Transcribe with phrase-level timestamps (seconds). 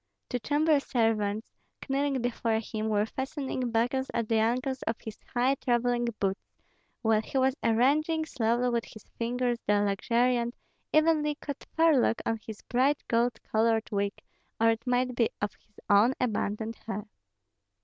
[0.29, 1.53] Two chamber servants,
[1.87, 6.41] kneeling before him, were fastening buckles at the ankles on his high travelling boots,
[7.03, 10.55] while he was arranging slowly with his fingers the luxuriant,
[10.91, 14.13] evenly cut forelock of his bright gold colored wig,
[14.59, 17.05] or it might be of his own abundant hair.